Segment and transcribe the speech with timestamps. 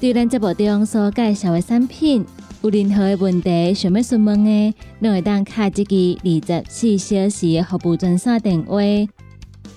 [0.00, 2.24] 对咱节目中所介绍的产品，
[2.62, 8.78] 有任何的问题想要询问的，都会当卡一支二十四小时的服务专线电话。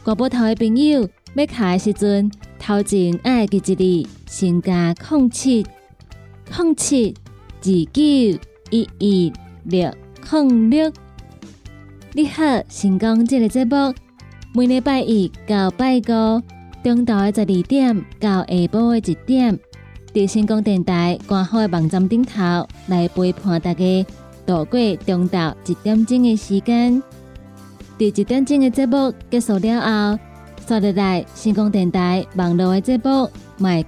[0.02, 5.66] 挂拨头的朋友要卡的时阵，头前爱记一字，先加空七
[6.50, 7.14] 空七
[7.62, 8.02] 二九
[8.72, 9.34] 一一
[9.66, 9.94] 六
[10.26, 10.90] 空六。
[12.14, 13.94] 你好，成功这个节目，
[14.56, 16.42] 每礼拜一到拜五，
[16.81, 19.59] 中昼的十二点到下晡的一点。
[20.14, 24.06] 伫成功电台官方的网站顶头来陪伴大家
[24.45, 27.02] 度过中昼一点钟的时间。
[27.97, 30.19] 伫一点钟的节目结束了后，
[30.67, 33.28] 刷入来成功电台网络的节目，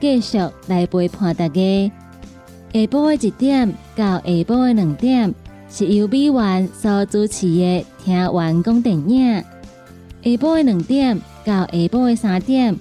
[0.01, 1.91] 继续来陪伴大家。
[2.73, 5.33] 下晡的一点到下晡的两点，
[5.69, 9.35] 是由美元所主持的听完讲电影。
[10.23, 12.75] 下晡的两点到下晡的三点。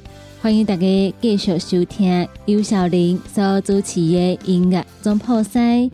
[0.44, 5.90] 欢迎大家继续收听尤小玲所主持的音乐总破塞。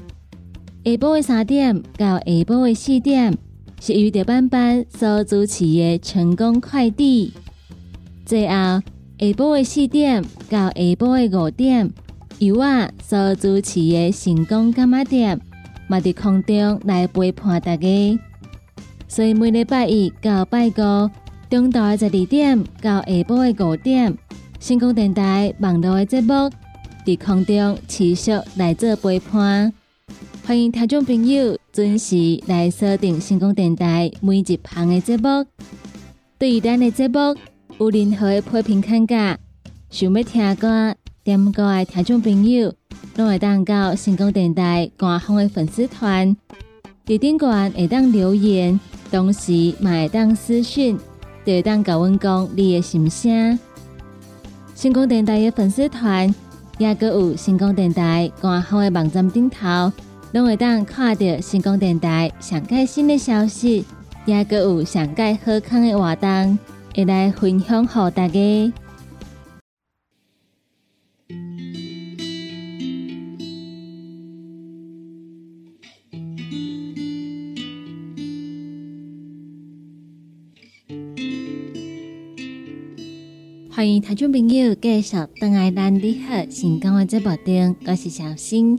[0.84, 3.38] 下晡的三点到下晡的四点
[3.80, 7.32] 是由着班班所主持的成功快递。
[8.26, 8.82] 最后下
[9.20, 11.88] 晡的四点到下晡的五点
[12.40, 15.40] 由我所主持的成功干妈店，
[15.86, 18.18] 嘛伫空中来陪伴大家。
[19.06, 21.08] 所以每礼拜一到拜五
[21.48, 24.18] 中昼的十二点到下晡的五点。
[24.60, 26.50] 成功电台网络的节目
[27.06, 29.72] 在空中持续来做陪伴，
[30.44, 35.46] 欢迎听众朋友准时来锁定成功电台每一旁的节目。
[36.38, 37.18] 对于咱的节目
[37.78, 39.38] 有任何的批评看价，
[39.88, 40.94] 想要听歌
[41.24, 42.74] 点歌的听众朋友，
[43.16, 46.36] 拢会当到成功电台官方的粉丝团，
[47.06, 48.78] 在顶端会当留言，
[49.10, 50.98] 同时也会当私讯，
[51.46, 53.58] 会当甲阮讲你的心声。
[54.80, 56.34] 星光电台的粉丝团，
[56.78, 59.92] 也搁有星光电台官方的网站顶头，
[60.32, 63.84] 拢会当看到星光电台上盖新的消息，
[64.24, 66.58] 也搁有上届好康的活动，
[66.96, 68.72] 会来分享给大家。
[83.80, 88.76] 欢迎听众朋友继续登来咱你好成功的节目中，我是小新。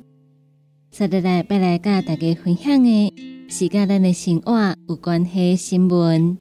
[0.91, 3.11] 接下来要来跟大家分享的
[3.49, 6.37] 是跟咱的生活有关系新闻。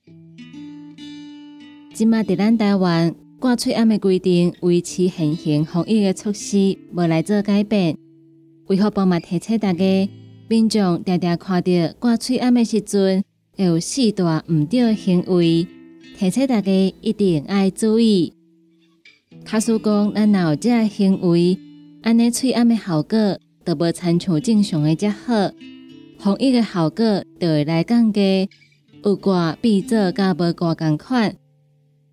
[1.95, 7.97] 今麦伫咱台湾挂喙暗的规定维持现行防疫的措施，无来做改变。
[8.67, 10.11] 为何帮忙提醒大家，
[10.51, 13.25] 民众常常看到挂喙暗的时阵，
[13.57, 15.67] 会有四大毋对的行为，
[16.19, 18.35] 提醒大家一定要注意。
[19.45, 21.59] 卡叔讲，咱若有这行为，
[22.03, 25.51] 安尼喙暗的效果，就无参像正常的遮好。
[26.19, 28.49] 防疫的效果就会来降低，
[29.03, 31.35] 有挂闭做甲无挂共款。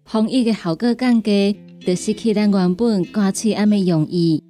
[0.05, 1.55] 防疫的效果降低，
[1.85, 4.43] 就失去咱原本挂喙暗的用意。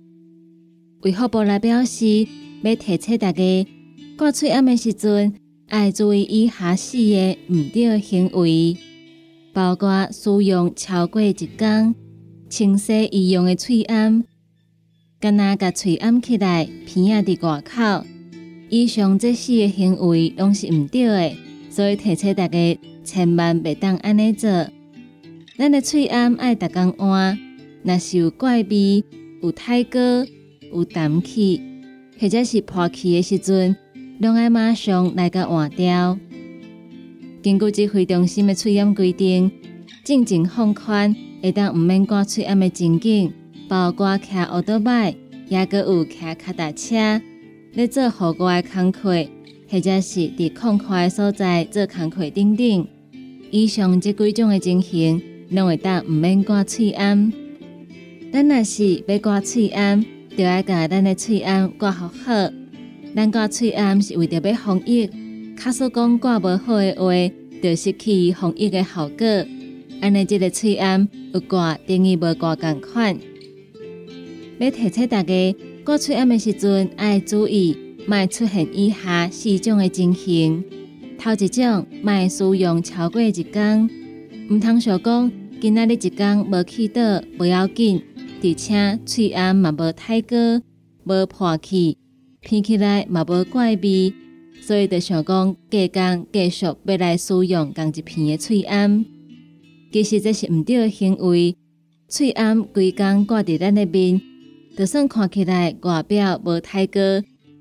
[1.01, 2.27] 卫福部来表示，
[2.61, 3.67] 要提醒大家，
[4.17, 5.33] 挂喙暗的时阵，
[5.69, 8.77] 要注意以下四个毋对行为，
[9.51, 11.93] 包括使用超过一工。
[12.49, 14.23] 清洗易用的喙暗，
[15.19, 18.05] 干那甲喙暗起来，鼻仔伫外口。
[18.69, 21.35] 以上这四个行为拢是毋对的，
[21.69, 24.49] 所以提醒大家千万别当安尼做。
[25.57, 27.37] 咱的喙暗爱逐工换，
[27.83, 29.03] 若是有怪味、
[29.41, 29.99] 有太高、
[30.71, 31.61] 有淡气，
[32.19, 33.75] 或者是破气的时阵，
[34.19, 36.17] 拢爱马上来甲换掉。
[37.43, 39.51] 根据指挥中心的喙暗规定，
[40.03, 41.15] 静静放宽。
[41.41, 43.31] 会当毋免挂喙暗的情景，
[43.67, 45.15] 包括骑奥多麦，
[45.47, 47.21] 也阁有骑脚踏车，
[47.73, 49.27] 咧做户外的工课，
[49.69, 52.87] 或者是伫空旷的所在做工课等等。
[53.51, 57.31] 以上这几种的情形，拢会当毋免挂喙暗。
[58.33, 60.03] 咱若是要挂喙暗，
[60.35, 62.51] 就要甲咱的喙暗挂好好。
[63.15, 65.09] 咱挂喙暗是为着要防疫，
[65.55, 67.11] 卡说讲挂无好的话，
[67.61, 69.25] 就失去防疫的效果。
[69.99, 73.17] 安尼，即个喙暗有挂，等于无挂共款。
[74.59, 77.75] 要提醒大家，挂喙暗的时阵要注意，
[78.07, 80.63] 莫出现以下四种的情形。
[81.17, 83.89] 头一种，莫使用超过一天，
[84.49, 88.01] 毋通想讲今仔日一天无去倒不要紧，
[88.43, 90.61] 而且喙暗嘛无太高，
[91.05, 91.97] 无破气，
[92.51, 94.13] 闻起来嘛无怪味，
[94.61, 99.03] 所以就想讲隔天继续要来使用同一片的喙暗。
[99.91, 101.55] 其实这是毋对的行为，
[102.07, 104.21] 喙暗规工挂伫咱的面。
[104.77, 106.99] 就算看起来外表无太高，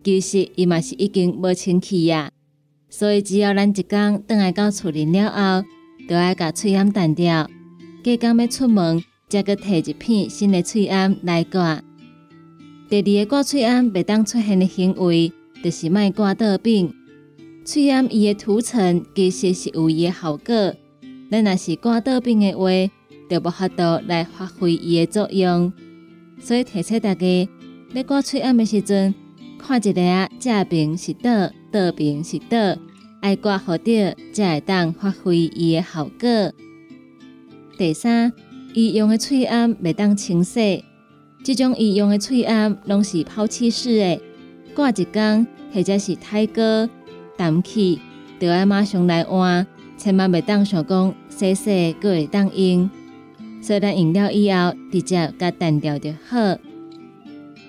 [0.05, 2.31] 其实伊嘛是已经无清气呀。
[2.91, 5.67] 所以只要咱一工倒来到厝里了后，
[6.09, 7.49] 就要甲喙暗淡掉。
[8.05, 11.83] 隔工要出门，再个摕一片新的喙暗来挂。
[12.89, 15.33] 第二个挂喙暗袂当出现的行为，
[15.65, 16.93] 就是卖挂倒柄。
[17.65, 20.75] 喙暗伊的涂层其实是有伊的效果，
[21.31, 22.71] 咱若是挂倒柄的话，
[23.29, 25.73] 就无法度来发挥伊的作用。
[26.41, 27.49] 所以提醒大家，
[27.95, 29.15] 要挂喙暗的时阵，
[29.59, 32.79] 看一下正边是倒，倒边是倒，
[33.21, 36.53] 爱挂好着，才会当发挥伊的效果。
[37.77, 38.33] 第三，
[38.75, 40.85] 医用的喙暗袂当清洗，
[41.43, 44.21] 这种医用的喙暗拢是抛弃式的，
[44.75, 46.89] 挂一工或者是太高
[47.37, 47.99] 淡气，
[48.39, 52.89] 就要马上来换，千万袂当想讲洗洗过会当用。
[53.63, 56.57] 所以咱用了以后，直接甲淡掉就好。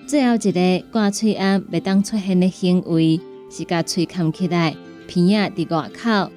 [0.06, 3.20] 最后一个挂喙暗袂当出现的行为，
[3.50, 4.76] 是甲喙看起来
[5.06, 6.32] 鼻仔伫外口。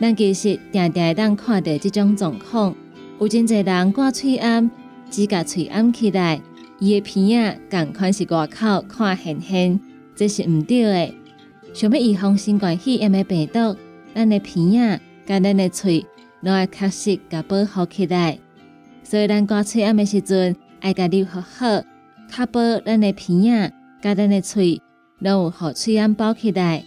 [0.00, 2.74] 咱其实定定会当看到这种状况，
[3.20, 4.70] 有真侪人挂喙暗，
[5.08, 6.40] 只甲喙暗起来，
[6.78, 9.80] 伊的鼻仔共款是外口看现现，
[10.14, 11.14] 这是毋对的。
[11.72, 13.76] 想要预防新冠肺炎的病毒，
[14.14, 16.06] 咱的鼻仔甲咱的喙，
[16.40, 18.38] 拢要确实甲保护起来。
[19.02, 21.82] 所以，咱挂喙暗的时阵，爱家留好好，
[22.30, 24.80] 确保咱的鼻仔、甲咱的喙，
[25.18, 26.84] 拢有互喙暗包起来，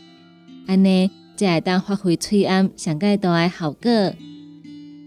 [0.67, 4.13] 安尼才会当发挥喙暗上界大的效果。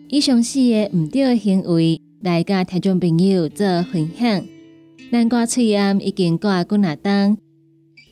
[0.09, 4.45] 以上四个毋对的行为，来甲听众朋友做分享。
[5.11, 7.37] 咱挂喙暗已经挂几若当，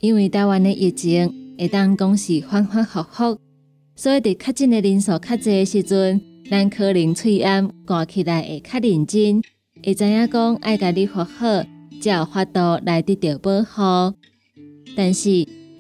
[0.01, 3.39] 因为台湾的疫情会当讲是反反复复，
[3.99, 6.21] 所以伫确诊的人数较侪的时阵。
[6.49, 9.43] 咱可能喙暗挂起来会较认真，
[9.85, 11.65] 会知影讲爱家己活好，
[12.01, 14.17] 才有法度来得到保护。
[14.97, 15.29] 但是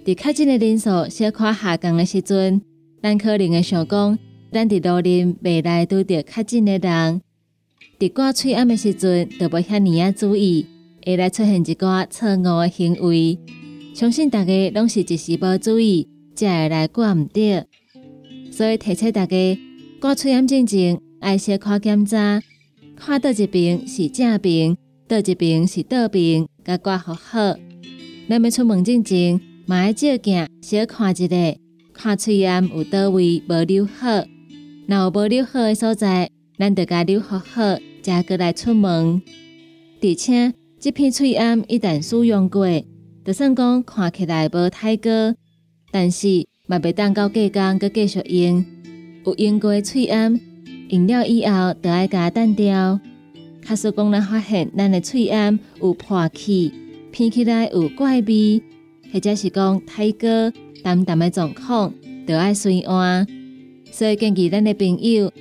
[0.04, 2.60] 伫确诊的人数小可下降的时阵，
[3.00, 4.18] 咱可能会想讲，
[4.52, 7.22] 咱伫路林未来拄着确诊的人，
[8.00, 10.66] 伫挂喙暗的时阵，就无遐尼啊注意，
[11.06, 13.38] 会来出现一寡错误的行为。
[13.94, 17.64] 相信大家拢是一时无注意，才会来挂毋着。
[18.58, 19.36] 所以提醒大家。
[20.00, 22.42] 挂喙暗之前，爱先看检查，
[22.96, 24.76] 看倒一边是正边，
[25.06, 27.54] 倒一边是倒边，甲挂好好。
[28.28, 31.36] 咱要出门之前，嘛爱照镜小看一下，
[31.92, 34.24] 看喙暗有倒位无留好，
[34.88, 36.28] 若有无留好的所在，
[36.58, 39.22] 咱就甲留好好，才过来出门。
[40.02, 42.66] 而且，这片喙暗一旦使用过，
[43.24, 45.10] 就算讲看起来无太高，
[45.92, 48.64] 但是嘛袂当到过工佮继续用。
[49.24, 50.38] 有用过喙暗，
[50.90, 53.00] 用了以后，就爱加淡掉。
[53.66, 56.70] 假使讲咱发现咱的喙暗有破气，
[57.18, 58.62] 闻起来有怪味，
[59.10, 60.28] 或者是讲太高、
[60.82, 61.92] 淡淡的状况，
[62.26, 63.26] 就爱随换。
[63.90, 65.32] 所以建议咱的朋友，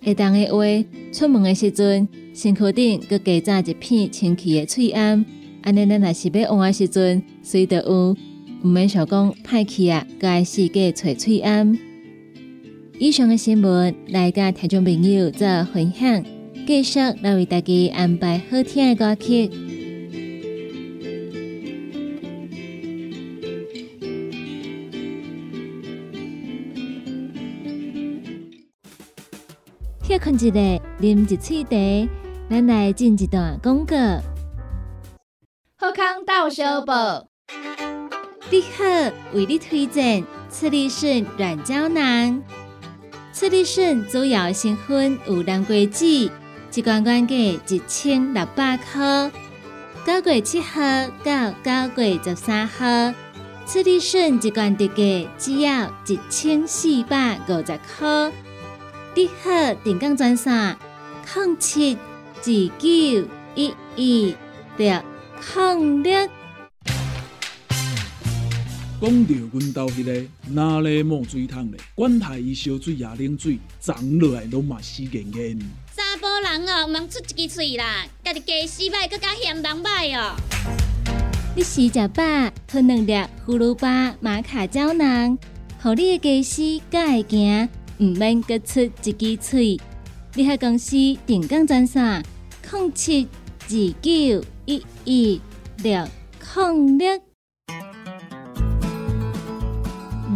[0.00, 0.64] 会当的话，
[1.12, 5.24] 出门的时阵，身躯顶佮加扎一片清气的喙暗，
[5.62, 8.16] 安尼咱若是要换的时阵，随得有，
[8.62, 11.78] 毋免想讲歹去啊，该四界找喙安。
[12.98, 16.24] 以上的新闻来甲听众朋友做分享，
[16.66, 19.48] 继续来为大家安排好听的歌曲。
[30.02, 32.10] 歇困一下，啉一喙茶，
[32.50, 33.94] 咱来进一段广告。
[35.76, 37.28] 好康到小报，
[38.50, 42.42] 你好，为你推荐次力顺软胶囊。
[43.30, 46.30] 次力顺主要成分有蓝桂酯，
[46.72, 49.30] 一罐原价一千六百块。
[50.06, 50.80] 九月七号
[51.22, 53.12] 到九月十三号，
[53.66, 58.32] 次力顺一罐特价只要一千四百五十块。
[59.14, 60.74] 你好，定岗专线：
[61.34, 61.98] 零七
[62.38, 64.34] 二九一一
[64.78, 65.02] 六
[65.54, 66.28] 零六。
[69.00, 75.56] 讲到阮兜迄个哪里冒水桶咧，管他伊烧水也冷水，长落来拢嘛死严严。
[75.96, 80.34] 查甫人哦，毋通出一支喙啦，家己家死歹，更加嫌人歹哦。
[81.54, 83.12] 你食食饱，吞两粒
[83.46, 85.38] 葫芦巴、玛卡胶囊，
[85.80, 89.80] 互你的家死才会行，毋免各出一支喙。
[90.34, 92.24] 你喺公司定岗专线：
[92.72, 93.28] 零七
[93.60, 93.68] 二
[94.02, 95.40] 九一一
[95.84, 96.04] 六
[96.56, 97.27] 零六。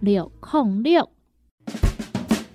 [0.00, 1.06] 六控六，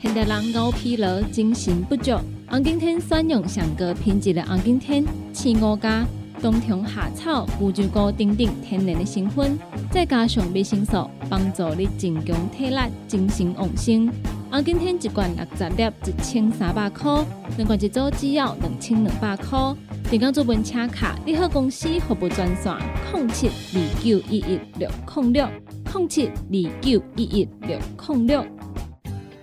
[0.01, 2.11] 现代人熬疲劳、精神不足。
[2.49, 6.03] 红景天选用上高品质的红景天青乌加
[6.41, 9.59] 冬虫夏草、乌鸡菇等等天然的成分，
[9.91, 14.11] 再加上维生素，帮助你增强体力、精神旺盛。
[14.49, 17.23] 红景天一罐六十粒，一千三百块；
[17.57, 19.75] 两罐一组只要两千两百块。
[20.09, 22.75] 订购做本车卡，你好公司服务专线：
[23.13, 25.47] 零七二九一一六零六。
[25.95, 28.45] 零七二九一一六零六。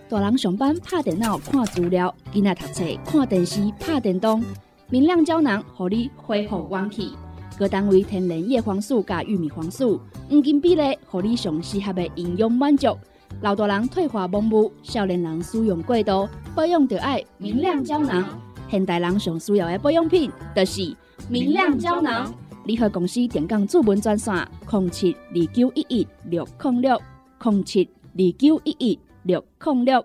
[0.07, 4.45] 大人上班拍电脑看资料，囡仔读册看电视拍电动。
[4.91, 7.13] 明亮胶囊，互你恢复元气。
[7.59, 12.95] 各单位天然叶黄素加玉米黄素，黄金比例，互你上适合的营养满足。
[13.41, 18.39] 老大人退化盲目，少年人使用过度，保养就要明亮胶囊。
[18.69, 20.95] 现代人上需要的保养品，就是
[21.31, 22.31] 明亮胶囊。
[22.65, 24.33] 联合公司电讲主文专线：
[24.71, 27.03] 零七二九一一六零六
[27.43, 30.05] 零七二九一一六零六。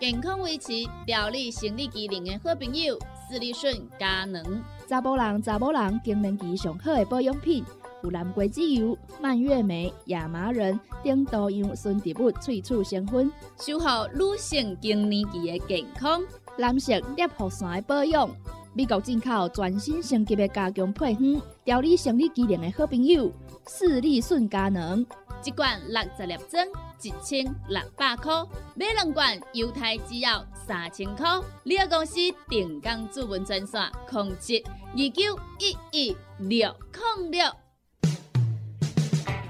[0.00, 0.72] 健康维持、
[1.06, 2.98] 调理生理机能的好朋友——
[3.30, 4.42] 斯利顺佳能。
[4.88, 7.64] 查甫人、查某人更年期上好的保养品，
[8.02, 16.20] 有蓝桂枝油、蔓越莓、亚麻仁等多样纯植物萃取成分，守护女性更年期的健康。
[16.58, 18.28] 男性尿护线的保养。
[18.72, 23.28] 美国进口全新升级的加强配方，调理生理机能的好朋友——
[23.66, 25.04] 视力顺佳能，
[25.44, 26.64] 一罐六十粒装，
[27.02, 28.46] 一千六百块；
[28.76, 31.26] 买两罐，犹太只要三千块。
[31.64, 32.14] 你个公司
[32.48, 34.62] 定岗主文专线：控制
[34.92, 36.72] 二九一一六
[37.18, 37.44] 零六。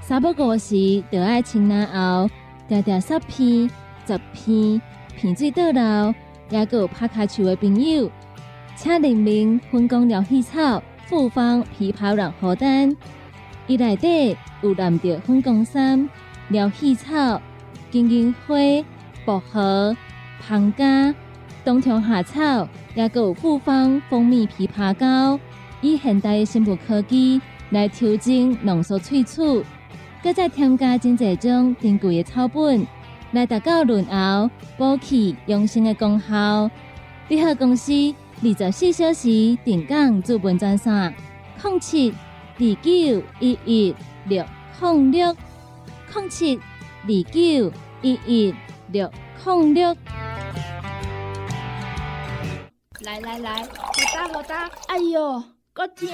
[0.01, 2.31] 三不五时，就爱清南后，
[2.67, 3.71] 条条十片、
[4.07, 4.81] 十片，
[5.15, 6.15] 片水倒流，
[6.49, 8.11] 也有拍卡球的朋友。
[8.77, 12.97] 请联名分工疗气草、复方枇杷软荷丹，
[13.67, 16.09] 伊内底有蓝调分工三
[16.49, 17.41] 疗气草、
[17.91, 18.57] 金银花、
[19.25, 19.95] 薄荷、
[20.41, 21.15] 胖加、
[21.63, 25.39] 冬虫夏草，也有复方蜂蜜枇杷膏，
[25.83, 29.63] 以现代的生物科技来调整浓缩萃取，
[30.23, 32.87] 搁再添加真济种珍贵的草本
[33.33, 36.71] 来达到润喉、补气、养生的功效。
[37.29, 37.93] 你好，公司。
[38.43, 39.29] 二十四小时
[39.67, 41.15] 定岗资本专线：
[41.63, 43.95] 零七二九一一
[44.25, 44.43] 六
[44.81, 45.37] 零六
[46.15, 47.71] 零七二九
[48.01, 48.55] 一一
[48.93, 49.13] 六
[49.45, 49.95] 零六。
[53.03, 54.71] 来来来，好打好打！
[54.89, 55.43] 哎呦，
[55.75, 56.09] 够痛！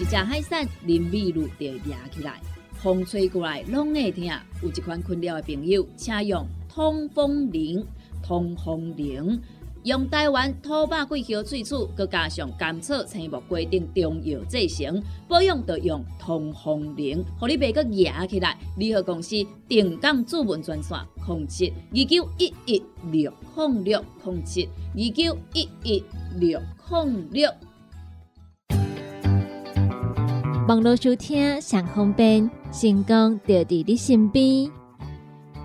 [0.00, 2.40] 一只海扇淋雨露就压起来，
[2.82, 4.24] 风吹过来拢会痛。
[4.62, 7.86] 有一款困扰的朋友，请用通风铃，
[8.20, 9.40] 通风铃。
[9.84, 18.58] 用台湾土八桂花萃取，佮加上甘草、青木规定中药制成，保养要用通风灵，互你袂佮压起来。
[18.76, 19.36] 联合公司
[19.68, 26.04] 定岗主文专线：零七二九一一六控六零七二九一一
[26.38, 27.48] 六控六。
[30.66, 34.77] 网络收听上方便，成功就伫你身边。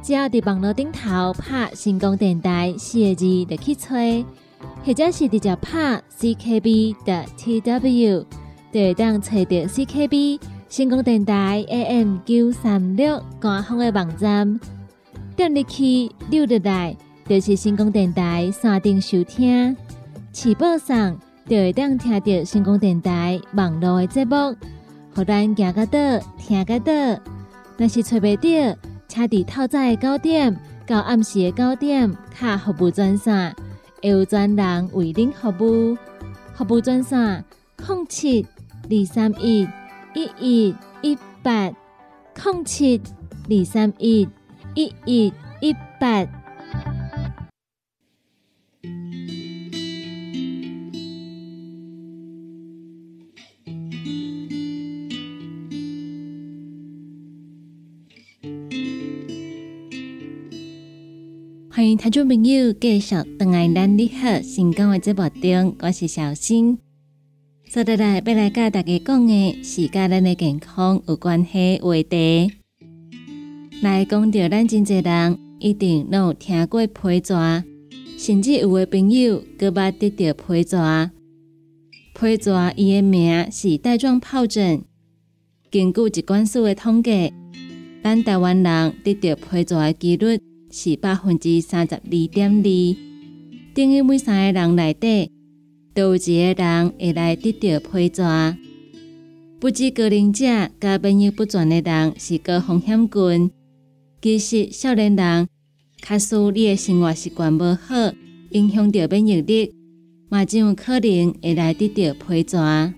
[0.03, 4.25] 只要伫网络顶头拍成功电台四个字，就去吹，
[4.86, 8.25] 或者是直接拍 CKB 的 TW，
[8.74, 14.60] 就会当找到 CKB 成功电台 AM 九三六官方的网站。
[15.38, 19.74] 点入去溜入来，就是成功电台山顶收听，
[20.33, 21.17] 起播上
[21.48, 24.53] 就会当听到成功电台网络的节目，
[25.15, 26.91] 互咱行个到，听个到，
[27.77, 28.77] 若是找袂到。
[29.13, 33.55] 车伫透早的九点到暗时的九点，卡服务专线，
[34.01, 35.96] 会有专人为您服务。
[36.55, 37.46] 服务专线：
[37.77, 38.43] 零七
[38.89, 39.70] 二三一
[40.15, 41.72] 一一一八
[42.43, 43.00] 零七
[43.51, 44.27] 二三一
[44.74, 46.27] 一一一八。
[61.84, 66.78] 欢迎听众朋友继续登来咱你好成功的节目中，我是小新。
[67.70, 72.54] 接下来要来甲大家讲的是甲咱的健康有关系话题。
[73.82, 77.62] 来讲到咱真济人一定拢有听过皮蛇，
[78.18, 81.12] 甚至有的朋友佫捌得到皮蛇。
[82.18, 84.82] 皮蛇伊的名是带状疱疹。
[85.70, 87.34] 根据疾管署的统计，
[88.02, 90.40] 咱台湾人得到皮蛇的几率
[90.75, 92.96] 是百分之三十二点二，
[93.75, 95.30] 等于每三个人内底
[95.94, 96.20] 都有一
[96.56, 98.58] 个人会来得到皮蛇。
[99.60, 100.46] 不止高龄者、
[100.82, 103.51] 甲免疫不全的人是高风险群，
[104.20, 105.48] 其实少年人，
[106.01, 108.12] 假使你的生活习惯无好，
[108.50, 109.72] 影响到免疫力，
[110.30, 112.92] 嘛真有可能会来得到皮蛇。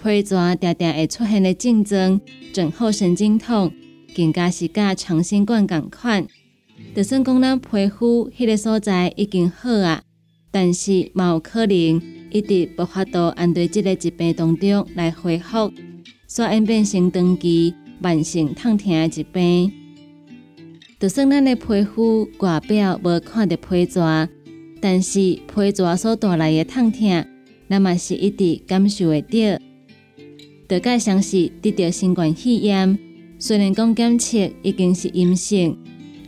[0.00, 2.20] 皮蛇常常会出现的症状，
[2.52, 3.72] 症候神经痛，
[4.14, 6.24] 更加是甲长新冠共款。
[6.94, 10.02] 就算讲咱皮肤迄个所在已经好啊，
[10.50, 15.72] 但是嘛有可能一直无法度按对即个疾病当中来恢复，
[16.26, 19.72] 所以变成长期慢性痛痛的疾病。
[20.98, 24.28] 就算咱的皮肤外表无看到皮蛇，
[24.80, 27.24] 但是皮蛇所带来的痛痛，
[27.68, 29.38] 咱嘛是一直感受会到。
[30.66, 32.98] 大概像是得到新冠肺炎，
[33.38, 35.76] 虽然讲检测已经是阴性，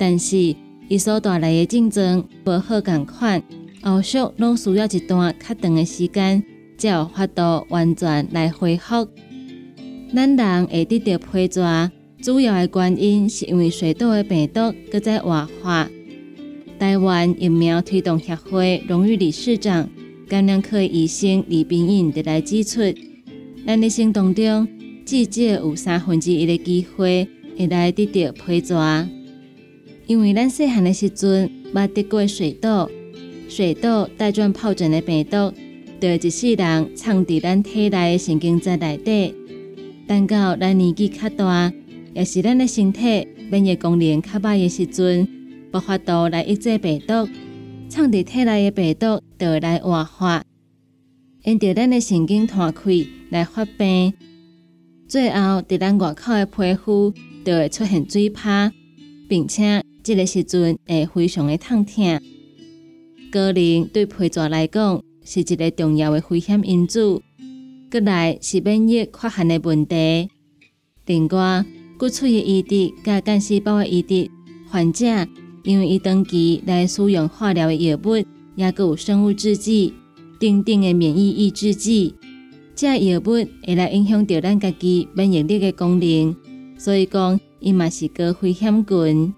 [0.05, 0.37] 但是
[0.89, 3.41] 伊所带来的症状无好共款，
[3.83, 6.43] 后续拢需要一段较长的时间，
[6.77, 9.07] 才有法度完全来恢复。
[10.13, 11.89] 咱人会得到皮蛇，
[12.21, 15.89] 主要的原因是因为水痘的病毒搁在恶化。
[16.81, 19.89] 台湾疫苗推动协会荣誉理事长、
[20.27, 22.81] 感染科医生李冰颖就来指出。
[23.65, 24.67] 咱的生当中，
[25.07, 29.07] 至少有三分之一的机会会来得到皮蛇，
[30.13, 32.87] 因为咱细汉的时阵捌得过水痘，
[33.49, 35.51] 水痘带状疱疹的病毒，
[35.99, 39.35] 就一世人藏伫咱体内的神经节内底。
[40.07, 41.73] 等到咱年纪较大，
[42.13, 45.27] 也是咱的身体免疫功能较歹的时阵，
[45.73, 47.27] 无法度来抑制病毒，
[47.89, 50.45] 藏伫体内的病毒就会来活化。
[51.43, 52.91] 因着咱的神经弹开
[53.31, 54.13] 来发病，
[55.09, 58.71] 最后伫咱外口的皮肤就会出现水泡，
[59.27, 62.21] 并且这个时阵会非常的痛痛。
[63.31, 67.21] 高龄对皮蛇来讲是一个重要的危险因子，
[67.91, 70.29] 过来是免疫缺陷的问题。
[71.07, 71.65] 另外，
[71.99, 74.31] 骨髓的移植、甲干细胞的移植，
[74.69, 75.07] 患者
[75.63, 78.17] 因为伊长期来使用化疗的药物，
[78.57, 79.95] 也佮有生物制剂。
[80.41, 82.17] 定定的免疫抑制剂，
[82.75, 86.35] 这药物会来影响到咱家己免疫力的功能，
[86.77, 89.33] 所以讲伊嘛是高危险群。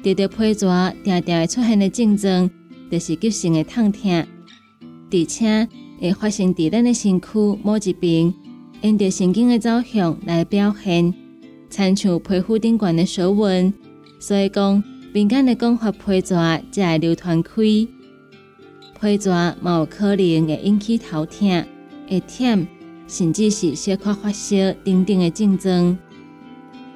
[0.00, 0.68] 得到皮蛇
[1.04, 2.48] 常常会出现的症状，
[2.88, 4.24] 就是急性的痛痛，
[5.10, 5.68] 而且
[6.00, 7.28] 会发生伫咱的身躯
[7.64, 8.32] 某一边，
[8.80, 11.12] 因着神经的走向来表现，
[11.68, 13.74] 参像皮肤顶悬的手纹，
[14.20, 14.80] 所以讲
[15.12, 16.36] 民间的讲法皮蛇
[16.70, 17.54] 才会流传开。
[19.00, 21.64] 皮蛇嘛有可能会引起头痛、
[22.08, 22.64] 会痛，
[23.08, 25.98] 甚至是小可发烧等等的症状，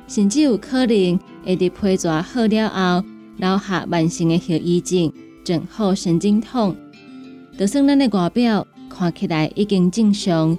[0.07, 5.13] 甚至有可能会伫皮蛇好了后留下慢性的后遗症、
[5.45, 6.77] 症候神经痛。
[7.59, 10.57] 就算咱的外表看起来已经正常，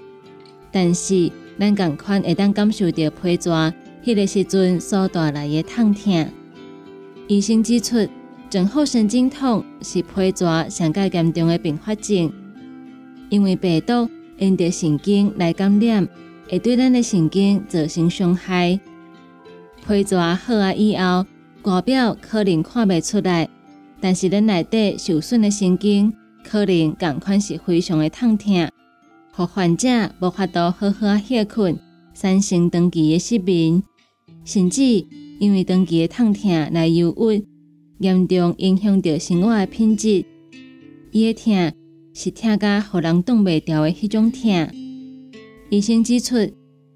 [0.72, 6.30] 但是咱共款会当感受到皮蛇迄个时阵所带来的痛痛。
[7.28, 8.08] 医生指出。
[8.50, 12.32] 症候神经痛是皮蛇上较严重的并发症，
[13.30, 16.08] 因为病毒因着神经来感染，
[16.48, 18.80] 会对咱的神经造成伤害。
[19.86, 21.26] 皮蛇好啊以后，
[21.64, 23.50] 外表可能看袂出来，
[24.00, 28.70] 但是咱内底受损的神经可能共款是非常的痛痛，
[29.34, 29.90] 互患者
[30.22, 31.78] 无法度好好啊歇困，
[32.14, 33.84] 产生长期的失眠，
[34.46, 34.82] 甚至
[35.40, 37.46] 因为长期的痛痛来忧郁。
[38.00, 40.26] 严重影响到生活的品质。
[41.12, 41.74] 伊的痛
[42.14, 44.70] 是痛甲互人挡袂牢的迄种痛。
[45.70, 46.36] 医生指出，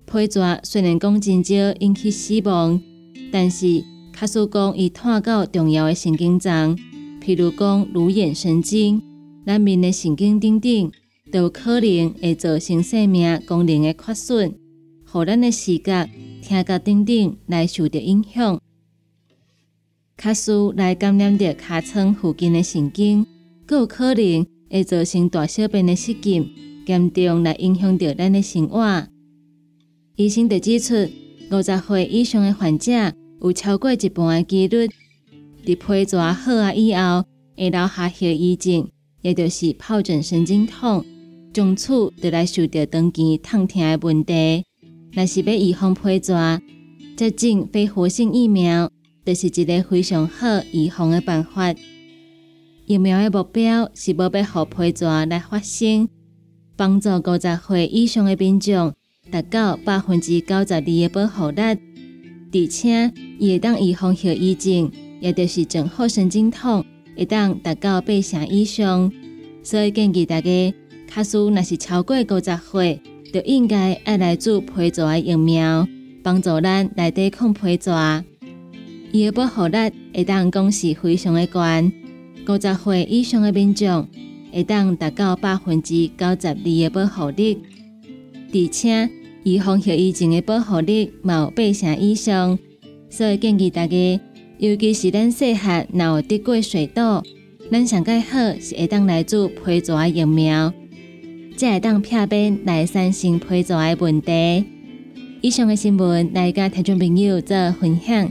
[0.09, 2.81] 皮蛇虽然讲真少引起死亡，
[3.29, 6.77] 但是卡斯讲伊探到重要的神经脏，
[7.21, 9.01] 譬如讲乳眼神经、
[9.45, 10.91] 咱面的神经等等，
[11.29, 14.53] 都有可能会造成生命功能的缺损，
[15.05, 16.09] 互咱的视觉、
[16.41, 18.61] 听觉等等来受到影响。
[20.15, 23.25] 卡斯来感染着尻川附近的神经，
[23.65, 26.49] 更有可能会造成大小便的失禁，
[26.85, 29.05] 严重来影响到咱的生活。
[30.17, 30.95] 医生就指出，
[31.51, 32.91] 五十岁以上的患者
[33.39, 34.89] 有超过一半的几率
[35.63, 37.23] 伫皮蛇好啊以后，
[37.55, 38.89] 会留下后遗症，
[39.21, 41.05] 也就是疱疹神经痛，
[41.53, 44.65] 从此就来受到长期痛痛的问题。
[45.11, 46.59] 若是要预防皮蛇，
[47.15, 48.89] 接种非活性疫苗，
[49.23, 51.75] 就是一个非常好预防的办法。
[52.87, 56.09] 疫苗的目标是要要互皮蛇来发生，
[56.75, 58.95] 帮助五十岁以上的民众
[59.31, 66.83] 达到百分之九十二的保护力，而且伊会当预防后遗症，也就是正好神经痛，
[67.15, 69.11] 会当达到八成以上。
[69.63, 70.73] 所以建议大家，
[71.07, 73.01] 卡数若是超过五十岁，
[73.33, 75.87] 就应该爱来做皮蛇的疫苗，
[76.23, 78.23] 帮助咱来抵抗皮蛇。
[79.11, 79.77] 伊的保护力
[80.13, 81.91] 会当讲是非常的悬。
[82.47, 84.07] 五十岁以上的民众
[84.53, 87.57] 会当达到百分之九十二的保护力，
[88.53, 89.09] 而且
[89.43, 92.57] 预防后遗症的保护力有八成以上。
[93.09, 94.19] 所以建议大家，
[94.57, 97.23] 尤其是咱细汉若有得过水痘，
[97.71, 100.73] 咱上介好是会当来做皮蛇疫苗，
[101.55, 104.65] 才会当避免来产生皮蛇的问题。
[105.41, 108.29] 以上的新闻来甲听众朋友做分享，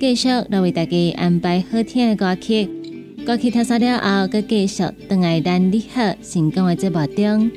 [0.00, 2.68] 继续来为大家安排好听的歌曲。
[3.26, 7.50] 歌曲听完了后，佮继续等来咱你好成功的节目中。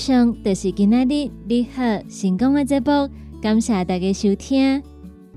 [0.00, 3.06] 上就是今仔日你好成功的节目，
[3.42, 4.82] 感谢大家收听。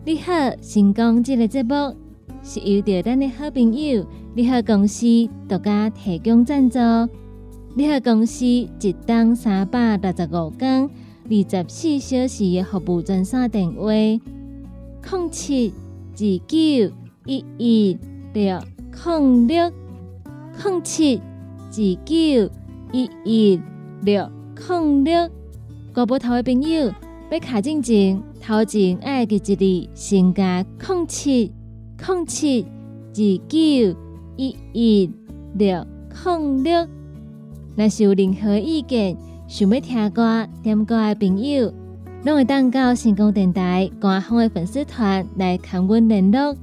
[0.05, 1.93] 你好成功这个节目
[2.41, 5.05] 是由着咱的好朋友你好公司
[5.49, 6.79] 独家提供赞助。
[7.75, 10.89] 你好，公司一档三百六十五天、
[11.29, 15.73] 二十四小时的服务专线电话：零七
[16.13, 16.15] 二
[16.47, 16.95] 九
[17.25, 17.97] 一一
[18.33, 18.59] 六
[18.93, 19.69] 零六
[20.63, 21.73] 零七二
[22.05, 22.49] 九
[22.93, 23.61] 一一
[24.03, 24.31] 六
[24.65, 25.29] 空六。
[25.93, 26.91] 国宝头的朋友
[27.29, 31.51] 要卡进前，头前爱记一字，先加空七
[32.03, 33.97] 空七二九
[34.37, 35.11] 一一
[35.55, 35.85] 六
[36.23, 36.87] 空六。
[37.75, 41.73] 若是有任何意见，想要听歌、点歌的朋友，
[42.23, 46.55] 拢会当到成功电台官方的粉丝团来跟阮联络。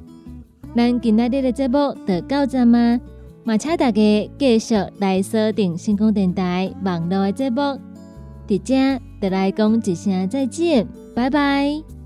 [0.75, 3.01] 咱今仔日的节目就到这吗？
[3.43, 7.79] 嘛，请大家继续来锁定成功电台网络的节目。
[8.51, 10.85] 大家得来讲一声再见，
[11.15, 12.00] 拜拜。